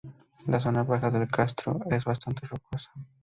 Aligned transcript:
La 0.47 0.59
zona 0.59 0.81
baja 0.81 1.11
del 1.11 1.27
castro 1.29 1.79
es 1.91 2.05
bastante 2.05 2.47
rocosa. 2.47 2.91